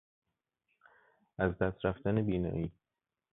[1.37, 2.71] از دست رفتن بینایی